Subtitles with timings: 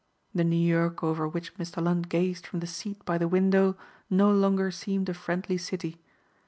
[0.33, 1.79] The New York over which Mr.
[1.79, 3.77] Lund gazed from the seat by the window
[4.09, 6.01] no longer seemed a friendly city.